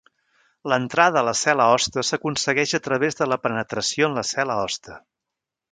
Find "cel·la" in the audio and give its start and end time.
1.41-1.67, 4.35-4.57